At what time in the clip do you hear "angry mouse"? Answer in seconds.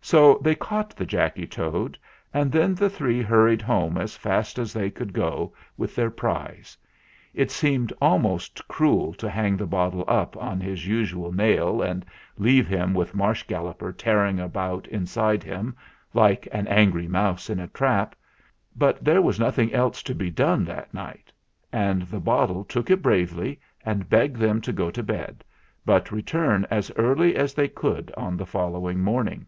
16.68-17.50